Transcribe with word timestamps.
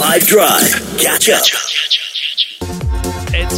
Five 0.00 0.26
Drive. 0.26 0.96
Catch 0.96 1.28
up. 1.28 2.09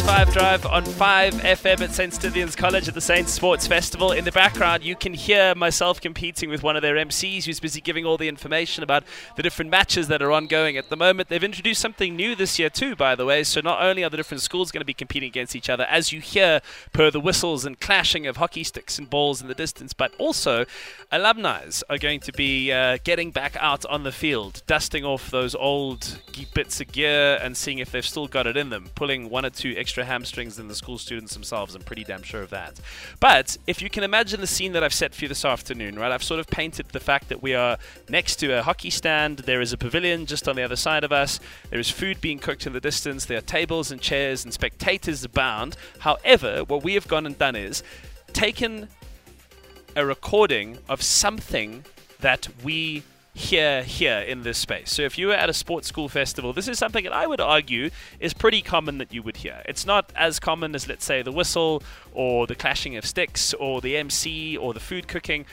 It's 0.03 0.11
5 0.11 0.33
Drive 0.33 0.65
on 0.65 0.83
5 0.83 1.33
FM 1.35 1.79
at 1.79 1.91
St. 1.93 2.11
Stithians 2.11 2.57
College 2.57 2.89
at 2.89 2.93
the 2.93 2.99
Saints 2.99 3.31
Sports 3.31 3.67
Festival. 3.67 4.11
In 4.11 4.25
the 4.25 4.33
background, 4.33 4.83
you 4.83 4.97
can 4.97 5.13
hear 5.13 5.55
myself 5.55 6.01
competing 6.01 6.49
with 6.49 6.61
one 6.61 6.75
of 6.75 6.81
their 6.81 6.95
MCs 6.95 7.45
who's 7.45 7.61
busy 7.61 7.79
giving 7.79 8.05
all 8.05 8.17
the 8.17 8.27
information 8.27 8.83
about 8.83 9.05
the 9.37 9.43
different 9.43 9.71
matches 9.71 10.09
that 10.09 10.21
are 10.21 10.33
ongoing 10.33 10.75
at 10.75 10.89
the 10.89 10.97
moment. 10.97 11.29
They've 11.29 11.41
introduced 11.41 11.79
something 11.79 12.17
new 12.17 12.35
this 12.35 12.59
year, 12.59 12.69
too, 12.69 12.97
by 12.97 13.15
the 13.15 13.23
way. 13.23 13.45
So, 13.45 13.61
not 13.61 13.81
only 13.81 14.03
are 14.03 14.09
the 14.09 14.17
different 14.17 14.41
schools 14.41 14.73
going 14.73 14.81
to 14.81 14.85
be 14.85 14.93
competing 14.93 15.29
against 15.29 15.55
each 15.55 15.69
other, 15.69 15.85
as 15.85 16.11
you 16.11 16.19
hear 16.19 16.59
per 16.91 17.09
the 17.09 17.21
whistles 17.21 17.63
and 17.63 17.79
clashing 17.79 18.27
of 18.27 18.35
hockey 18.35 18.65
sticks 18.65 18.99
and 18.99 19.09
balls 19.09 19.41
in 19.41 19.47
the 19.47 19.55
distance, 19.55 19.93
but 19.93 20.13
also 20.17 20.65
alumni 21.13 21.63
are 21.89 21.97
going 21.97 22.19
to 22.19 22.33
be 22.33 22.73
uh, 22.73 22.97
getting 23.05 23.31
back 23.31 23.55
out 23.57 23.85
on 23.85 24.03
the 24.03 24.11
field, 24.11 24.63
dusting 24.67 25.05
off 25.05 25.31
those 25.31 25.55
old 25.55 26.19
bits 26.53 26.81
of 26.81 26.91
gear 26.91 27.39
and 27.41 27.55
seeing 27.55 27.77
if 27.77 27.91
they've 27.91 28.05
still 28.05 28.27
got 28.27 28.45
it 28.45 28.57
in 28.57 28.69
them, 28.69 28.89
pulling 28.95 29.29
one 29.29 29.45
or 29.45 29.49
two 29.49 29.73
extra 29.77 29.92
hamstrings 30.01 30.55
than 30.55 30.67
the 30.67 30.75
school 30.75 30.97
students 30.97 31.33
themselves. 31.33 31.75
I'm 31.75 31.83
pretty 31.83 32.03
damn 32.03 32.23
sure 32.23 32.41
of 32.41 32.49
that. 32.49 32.79
But 33.19 33.57
if 33.67 33.81
you 33.81 33.89
can 33.89 34.03
imagine 34.03 34.41
the 34.41 34.47
scene 34.47 34.71
that 34.71 34.83
I've 34.83 34.93
set 34.93 35.13
for 35.13 35.25
you 35.25 35.27
this 35.27 35.45
afternoon, 35.45 35.99
right? 35.99 36.11
I've 36.11 36.23
sort 36.23 36.39
of 36.39 36.47
painted 36.47 36.87
the 36.89 36.99
fact 36.99 37.29
that 37.29 37.43
we 37.43 37.53
are 37.53 37.77
next 38.09 38.37
to 38.37 38.57
a 38.57 38.63
hockey 38.63 38.89
stand. 38.89 39.39
There 39.39 39.61
is 39.61 39.71
a 39.73 39.77
pavilion 39.77 40.25
just 40.25 40.47
on 40.47 40.55
the 40.55 40.63
other 40.63 40.75
side 40.75 41.03
of 41.03 41.11
us. 41.11 41.39
There 41.69 41.79
is 41.79 41.91
food 41.91 42.19
being 42.19 42.39
cooked 42.39 42.65
in 42.65 42.73
the 42.73 42.79
distance. 42.79 43.25
There 43.25 43.37
are 43.37 43.41
tables 43.41 43.91
and 43.91 44.01
chairs 44.01 44.43
and 44.43 44.51
spectators 44.51 45.23
abound. 45.23 45.77
However, 45.99 46.63
what 46.63 46.83
we 46.83 46.95
have 46.95 47.07
gone 47.07 47.27
and 47.27 47.37
done 47.37 47.55
is 47.55 47.83
taken 48.31 48.87
a 49.95 50.03
recording 50.03 50.79
of 50.89 51.03
something 51.03 51.85
that 52.19 52.47
we 52.63 53.03
hear 53.35 53.81
here 53.83 54.19
in 54.19 54.43
this 54.43 54.59
space. 54.59 54.91
So 54.91 55.01
if 55.01 55.17
you 55.17 55.27
were 55.27 55.33
at 55.33 55.49
a 55.49 55.53
sports 55.53 55.87
school 55.87 56.07
festival, 56.07 56.53
this 56.53 56.67
is 56.67 56.77
something 56.77 57.03
that 57.03 57.13
I 57.13 57.25
would 57.25 57.41
argue 57.41 57.89
is 58.19 58.33
pretty 58.33 58.61
common 58.61 58.99
that 58.99 59.13
you 59.13 59.23
would 59.23 59.37
hear. 59.37 59.63
It's 59.65 59.85
not 59.85 60.11
as 60.15 60.39
common 60.39 60.75
as 60.75 60.87
let's 60.87 61.03
say 61.03 61.21
the 61.21 61.31
whistle 61.31 61.81
or 62.13 62.45
the 62.45 62.55
clashing 62.55 62.95
of 62.95 63.05
sticks 63.05 63.53
or 63.55 63.81
the 63.81 63.97
MC 63.97 64.55
or 64.55 64.73
the 64.73 64.79
food 64.79 65.07
cooking. 65.07 65.45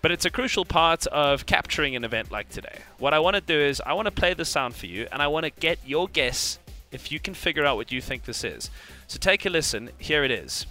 But 0.00 0.12
it's 0.12 0.24
a 0.24 0.30
crucial 0.30 0.64
part 0.64 1.06
of 1.08 1.46
capturing 1.46 1.96
an 1.96 2.04
event 2.04 2.30
like 2.30 2.48
today. 2.48 2.80
What 2.98 3.14
I 3.14 3.18
want 3.18 3.34
to 3.34 3.40
do 3.40 3.58
is 3.58 3.80
I 3.84 3.92
want 3.94 4.06
to 4.06 4.12
play 4.12 4.34
the 4.34 4.44
sound 4.44 4.74
for 4.74 4.86
you 4.86 5.06
and 5.12 5.22
I 5.22 5.26
want 5.28 5.44
to 5.44 5.50
get 5.50 5.78
your 5.84 6.08
guess 6.08 6.58
if 6.90 7.12
you 7.12 7.20
can 7.20 7.34
figure 7.34 7.64
out 7.64 7.76
what 7.76 7.92
you 7.92 8.00
think 8.00 8.24
this 8.24 8.44
is. 8.44 8.70
So 9.06 9.18
take 9.18 9.44
a 9.44 9.50
listen. 9.50 9.90
Here 9.98 10.24
it 10.24 10.30
is. 10.30 10.66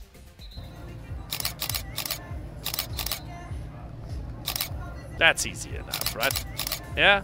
That's 5.18 5.46
easy 5.46 5.76
enough, 5.76 6.16
right? 6.16 6.46
Yeah? 6.96 7.24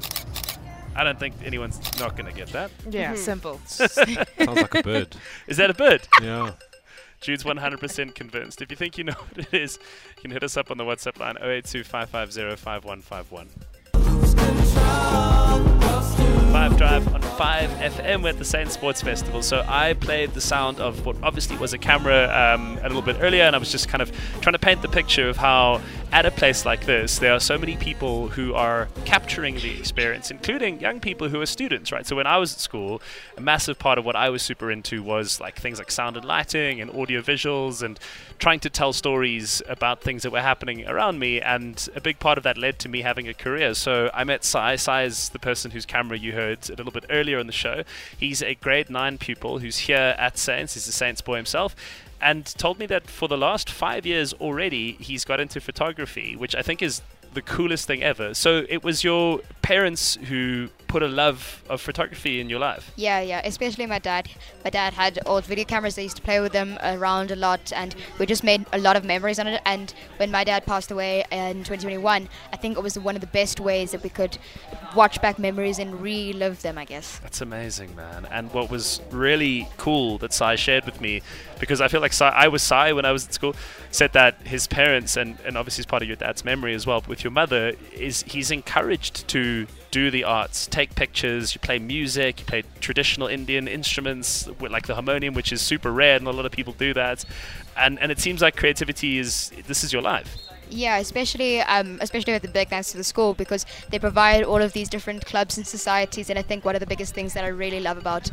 I 0.96 1.04
don't 1.04 1.20
think 1.20 1.36
anyone's 1.44 1.80
not 2.00 2.16
going 2.16 2.30
to 2.30 2.36
get 2.36 2.50
that. 2.50 2.72
Yeah, 2.90 3.14
mm-hmm. 3.14 3.24
simple. 3.24 3.60
Sounds 3.66 3.98
like 4.38 4.76
a 4.76 4.84
bird. 4.84 5.16
Is 5.48 5.58
that 5.58 5.70
a 5.70 5.74
bird? 5.74 6.08
Yeah. 6.22 6.52
Jude's 7.22 7.44
100% 7.44 8.14
convinced. 8.14 8.62
If 8.62 8.70
you 8.70 8.76
think 8.76 8.98
you 8.98 9.06
know 9.06 9.14
what 9.14 9.48
it 9.48 9.54
is, 9.54 9.80
you 10.16 10.22
can 10.22 10.32
hit 10.32 10.44
us 10.44 10.58
up 10.58 10.70
on 10.70 10.78
the 10.78 10.84
WhatsApp 10.84 11.20
line 11.20 11.38
082 11.42 11.84
550 11.84 12.62
5151. 12.62 13.50
Five 17.38 17.72
FM 17.72 18.30
at 18.30 18.38
the 18.38 18.46
Saint 18.46 18.72
Sports 18.72 19.02
Festival. 19.02 19.42
So 19.42 19.66
I 19.68 19.94
played 19.94 20.34
the 20.36 20.42
sound 20.42 20.80
of 20.80 21.04
what 21.04 21.16
obviously 21.24 21.58
was 21.58 21.74
a 21.74 21.80
camera 21.80 22.28
um, 22.32 22.78
a 22.78 22.84
little 22.84 23.02
bit 23.02 23.18
earlier, 23.22 23.44
and 23.44 23.56
I 23.56 23.60
was 23.60 23.72
just 23.72 23.90
kind 23.90 24.02
of 24.04 24.12
trying 24.42 24.54
to 24.54 24.60
paint 24.60 24.84
the 24.84 24.88
picture 24.88 25.28
of 25.30 25.38
how 25.38 25.82
at 26.14 26.28
a 26.28 26.32
place 26.32 26.64
like 26.64 26.86
this, 26.86 27.18
there 27.18 27.34
are 27.34 27.40
so 27.40 27.58
many 27.58 27.76
people 27.76 28.28
who 28.28 28.54
are 28.54 28.88
capturing 29.04 29.56
the 29.56 29.80
experience, 29.80 30.30
including 30.30 30.80
young 30.80 31.00
people 31.00 31.28
who 31.28 31.42
are 31.42 31.46
students, 31.48 31.92
right? 31.92 32.06
So 32.06 32.16
when 32.16 32.28
I 32.28 32.38
was 32.38 32.54
at 32.54 32.60
school, 32.60 33.02
a 33.36 33.42
massive 33.42 33.80
part 33.80 33.98
of 33.98 34.06
what 34.06 34.16
I 34.16 34.30
was 34.30 34.44
super 34.44 34.70
into 34.70 35.02
was 35.02 35.40
like 35.40 35.60
things 35.60 35.80
like 35.80 35.90
sound 35.90 36.16
and 36.16 36.24
lighting 36.24 36.80
and 36.80 36.92
audio 36.92 37.22
visuals 37.22 37.82
and 37.82 38.00
trying 38.38 38.60
to 38.60 38.70
tell 38.70 38.94
stories 38.94 39.64
about 39.68 40.02
things 40.02 40.22
that 40.22 40.32
were 40.32 40.42
happening 40.42 40.88
around 40.88 41.18
me. 41.18 41.42
And 41.42 41.90
a 41.96 42.02
big 42.02 42.20
part 42.20 42.38
of 42.38 42.44
that 42.44 42.60
led 42.60 42.78
to 42.80 42.90
me 42.90 43.02
having 43.02 43.28
a 43.28 43.34
career. 43.34 43.74
So 43.74 44.12
I 44.14 44.24
met 44.24 44.44
Sai. 44.44 44.76
Sai 44.76 45.06
is 45.06 45.30
the 45.30 45.40
person 45.40 45.72
whose 45.72 45.88
camera 45.88 46.16
you 46.16 46.34
heard 46.34 46.70
a 46.70 46.76
little 46.76 46.92
bit 46.92 47.06
earlier 47.10 47.23
in 47.32 47.48
the 47.48 47.54
show. 47.54 47.84
He's 48.18 48.42
a 48.42 48.56
grade 48.56 48.90
nine 48.90 49.18
pupil 49.18 49.60
who's 49.60 49.78
here 49.80 50.16
at 50.18 50.38
Saints. 50.38 50.74
He's 50.74 50.88
a 50.88 50.92
Saints 50.92 51.22
boy 51.22 51.38
himself 51.38 51.76
and 52.24 52.46
told 52.46 52.80
me 52.80 52.86
that 52.86 53.10
for 53.10 53.28
the 53.28 53.38
last 53.38 53.70
five 53.70 54.06
years 54.06 54.34
already, 54.34 54.94
he's 54.94 55.26
got 55.26 55.40
into 55.42 55.60
photography, 55.60 56.36
which 56.36 56.56
I 56.56 56.62
think 56.62 56.82
is 56.82 57.02
the 57.34 57.42
coolest 57.42 57.86
thing 57.86 58.02
ever. 58.02 58.34
So 58.34 58.66
it 58.70 58.84
was 58.84 59.04
your 59.04 59.42
parents 59.62 60.16
who 60.16 60.70
put 60.88 61.02
a 61.02 61.08
love 61.08 61.64
of 61.70 61.82
photography 61.82 62.40
in 62.40 62.50
your 62.50 62.60
life. 62.60 62.92
Yeah, 62.96 63.20
yeah, 63.20 63.42
especially 63.44 63.88
my 63.88 64.00
dad. 64.00 64.30
My 64.64 64.70
dad 64.70 64.94
had 64.94 65.20
old 65.26 65.44
video 65.46 65.66
cameras. 65.66 65.98
I 65.98 66.04
used 66.04 66.18
to 66.18 66.22
play 66.22 66.40
with 66.40 66.52
them 66.52 66.78
around 66.84 67.32
a 67.32 67.36
lot, 67.36 67.74
and 67.76 67.96
we 68.20 68.26
just 68.26 68.44
made 68.44 68.66
a 68.72 68.78
lot 68.78 68.96
of 68.96 69.04
memories 69.04 69.40
on 69.40 69.48
it. 69.48 69.62
And 69.66 69.94
when 70.18 70.32
my 70.32 70.44
dad 70.44 70.66
passed 70.66 70.92
away 70.92 71.26
in 71.32 71.64
2021, 71.64 72.30
I 72.52 72.58
think 72.58 72.78
it 72.78 72.84
was 72.84 72.98
one 73.00 73.16
of 73.16 73.22
the 73.22 73.28
best 73.28 73.60
ways 73.60 73.92
that 73.92 74.04
we 74.04 74.10
could 74.10 74.38
watch 74.96 75.22
back 75.22 75.40
memories 75.40 75.80
and 75.80 76.02
relive 76.02 76.62
them, 76.62 76.78
I 76.78 76.86
guess. 76.86 77.20
That's 77.20 77.42
amazing, 77.42 77.96
man. 77.96 78.28
And 78.32 78.52
what 78.54 78.70
was 78.70 79.02
really 79.12 79.68
cool 79.78 80.18
that 80.20 80.34
Sai 80.34 80.56
shared 80.56 80.86
with 80.86 81.02
me, 81.02 81.22
because 81.60 81.82
I 81.82 81.88
feel 81.88 82.02
like 82.02 82.14
Sai, 82.14 82.30
I 82.30 82.48
was 82.48 82.62
Sai 82.62 82.94
when 82.94 83.06
I 83.06 83.12
was 83.12 83.26
at 83.28 83.34
school, 83.34 83.56
said 83.92 84.14
that 84.14 84.36
his 84.46 84.68
parents, 84.68 85.18
and, 85.18 85.38
and 85.46 85.58
obviously 85.58 85.82
it's 85.82 85.90
part 85.90 86.02
of 86.02 86.08
your 86.08 86.18
dad's 86.18 86.46
memory 86.46 86.74
as 86.74 86.86
well, 86.86 87.04
with 87.08 87.24
your 87.24 87.32
mother, 87.32 87.74
is 87.94 88.24
he's 88.24 88.52
encouraged 88.52 89.28
to 89.30 89.68
do 89.92 90.10
the 90.10 90.24
arts, 90.24 90.66
take 90.66 90.96
pictures, 90.96 91.54
you 91.54 91.60
play 91.60 91.78
music, 91.78 92.40
you 92.40 92.46
play 92.46 92.64
traditional 92.80 93.28
Indian 93.28 93.68
instruments 93.68 94.50
like 94.60 94.88
the 94.88 94.96
harmonium, 94.96 95.36
which 95.36 95.52
is 95.52 95.62
super 95.62 95.92
rare, 95.92 96.16
and 96.16 96.28
a 96.28 96.32
lot 96.32 96.46
of 96.48 96.52
people 96.52 96.74
do 96.74 96.94
that. 96.96 97.24
And 97.78 98.00
and 98.00 98.12
it 98.12 98.20
seems 98.20 98.42
like 98.42 98.56
creativity 98.56 99.20
is 99.20 99.52
this 99.68 99.84
is 99.84 99.94
your 99.94 100.02
life. 100.02 100.36
Yeah, 100.74 100.98
especially 100.98 101.62
um, 101.62 102.00
especially 102.02 102.34
with 102.34 102.42
the 102.42 102.48
big 102.48 102.70
thanks 102.70 102.92
to 102.92 102.98
the 102.98 103.04
school 103.04 103.36
because 103.36 103.64
they 103.92 104.00
provide 104.00 104.44
all 104.44 104.60
of 104.60 104.74
these 104.74 104.90
different 104.90 105.24
clubs 105.24 105.56
and 105.58 105.68
societies, 105.68 106.32
and 106.32 106.40
I 106.40 106.42
think 106.42 106.66
one 106.66 106.76
of 106.76 106.80
the 106.80 106.88
biggest 106.88 107.14
things 107.14 107.34
that 107.36 107.44
I 107.44 107.50
really 107.50 107.80
love 107.80 108.00
about 108.00 108.32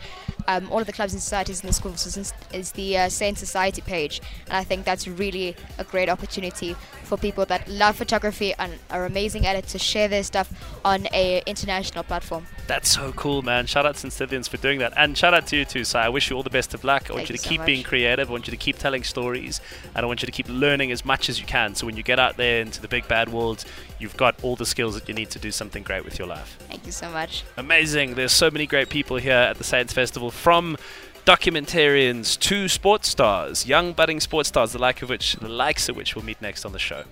um, 0.49 0.67
all 0.73 0.81
of 0.81 0.87
the 0.87 0.93
clubs 0.93 1.13
and 1.13 1.21
societies 1.21 1.61
in 1.61 1.67
the 1.67 1.73
school 1.75 1.93
is, 1.93 2.33
is 2.55 2.73
the 2.73 2.97
uh, 2.97 3.09
Saint 3.11 3.37
Society 3.37 3.83
page, 3.83 4.23
and 4.47 4.57
I 4.57 4.65
think 4.65 4.87
that's 4.87 5.07
really 5.07 5.55
a 5.77 5.85
great 5.85 6.09
opportunity 6.09 6.75
for 7.05 7.19
people 7.19 7.45
that 7.45 7.69
love 7.69 7.97
photography 7.97 8.55
and 8.55 8.73
are 8.89 9.05
amazing 9.05 9.45
at 9.45 9.57
it 9.57 9.67
to 9.69 9.79
share 9.79 10.09
their 10.09 10.23
stuff 10.23 10.49
on 10.85 11.09
a 11.13 11.43
international 11.45 12.05
platform. 12.05 12.47
That's 12.69 12.89
so 12.89 13.13
cool, 13.13 13.43
man. 13.43 13.67
Shout 13.67 13.85
out 13.85 13.97
to 13.97 14.11
St. 14.11 14.31
Stithians 14.31 14.49
for 14.49 14.57
doing 14.57 14.79
that. 14.79 14.93
And 14.97 15.19
shout 15.19 15.35
out 15.35 15.49
to 15.49 15.57
you 15.57 15.65
too, 15.65 15.83
Sai. 15.83 16.05
I 16.05 16.09
wish 16.09 16.31
you 16.31 16.37
all 16.37 16.45
the 16.45 16.51
best 16.51 16.73
of 16.73 16.85
luck. 16.85 17.11
I 17.11 17.15
want 17.15 17.27
Thank 17.27 17.31
you 17.31 17.33
you 17.33 17.39
to 17.39 17.43
so 17.43 17.49
keep 17.49 17.61
much. 17.61 17.67
being 17.67 17.83
creative. 17.83 18.29
I 18.29 18.33
want 18.33 18.47
you 18.47 18.53
to 18.53 18.57
keep 18.57 18.79
telling 18.79 19.03
stories. 19.03 19.61
And 19.95 20.05
I 20.05 20.07
want 20.07 20.23
you 20.23 20.27
to 20.27 20.33
keep 20.33 20.49
learning 20.49 20.93
as 20.93 21.05
much 21.05 21.29
as 21.29 21.41
you 21.41 21.47
can. 21.47 21.75
So 21.75 21.85
when 21.85 21.97
you 21.97 22.05
get 22.05 22.21
out 22.31 22.37
there 22.37 22.61
into 22.61 22.81
the 22.81 22.89
big 22.89 23.07
bad 23.09 23.29
world, 23.29 23.65
you've 23.99 24.17
got 24.17 24.43
all 24.43 24.57
the 24.57 24.67
skills 24.67 24.95
that 24.95 25.09
you 25.09 25.15
need 25.15 25.31
to 25.31 25.39
do 25.39 25.51
something 25.51 25.83
great 25.83 26.05
with 26.05 26.19
your 26.19 26.29
life. 26.29 26.57
Thank 26.69 26.87
you 26.87 26.93
so 26.93 27.11
much. 27.11 27.45
Amazing. 27.57 28.15
There's 28.15 28.33
so 28.33 28.51
many 28.51 28.67
great 28.67 28.89
people 28.89 29.17
here 29.17 29.33
at 29.33 29.59
the 29.59 29.65
Saints 29.65 29.93
Festival 29.93 30.31
from 30.31 30.77
documentarians 31.27 32.39
to 32.41 32.69
sports 32.69 33.09
stars, 33.09 33.67
young 33.67 33.93
budding 33.93 34.21
sports 34.21 34.49
stars, 34.49 34.73
the 34.73 34.79
like 34.79 35.03
of 35.03 35.09
which 35.09 35.35
the 35.37 35.49
likes 35.49 35.89
of 35.89 35.97
which 35.97 36.15
we'll 36.15 36.25
meet 36.25 36.41
next 36.41 36.65
on 36.65 36.73
the 36.73 36.79
show. 36.79 37.05